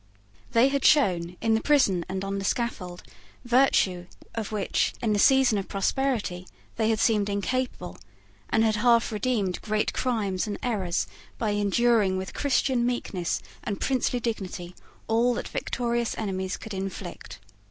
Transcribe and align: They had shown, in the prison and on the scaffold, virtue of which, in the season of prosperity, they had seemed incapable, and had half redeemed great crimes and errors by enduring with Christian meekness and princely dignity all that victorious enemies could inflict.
They 0.53 0.69
had 0.69 0.83
shown, 0.83 1.37
in 1.41 1.53
the 1.53 1.61
prison 1.61 2.03
and 2.09 2.25
on 2.25 2.39
the 2.39 2.43
scaffold, 2.43 3.03
virtue 3.45 4.07
of 4.33 4.51
which, 4.51 4.95
in 4.99 5.13
the 5.13 5.19
season 5.19 5.59
of 5.59 5.67
prosperity, 5.67 6.47
they 6.75 6.89
had 6.89 6.99
seemed 6.99 7.29
incapable, 7.29 7.99
and 8.49 8.63
had 8.63 8.77
half 8.77 9.11
redeemed 9.11 9.61
great 9.61 9.93
crimes 9.93 10.47
and 10.47 10.57
errors 10.63 11.05
by 11.37 11.51
enduring 11.51 12.17
with 12.17 12.33
Christian 12.33 12.83
meekness 12.83 13.43
and 13.63 13.79
princely 13.79 14.19
dignity 14.19 14.73
all 15.07 15.35
that 15.35 15.47
victorious 15.49 16.17
enemies 16.17 16.57
could 16.57 16.73
inflict. 16.73 17.37